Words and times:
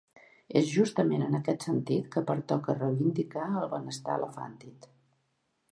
És 0.61 0.69
justament 0.75 1.25
en 1.25 1.37
aquest 1.39 1.65
sentit 1.67 2.07
que 2.15 2.23
pertoca 2.31 2.77
reivindicar 2.79 3.47
el 3.61 3.69
benestar 3.77 4.19
elefàntid. 4.23 4.93